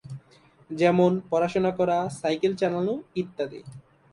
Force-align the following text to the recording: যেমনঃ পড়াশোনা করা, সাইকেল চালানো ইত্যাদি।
যেমনঃ 0.69 1.17
পড়াশোনা 1.29 1.71
করা, 1.79 1.97
সাইকেল 2.19 2.53
চালানো 2.55 2.93
ইত্যাদি। 3.15 3.59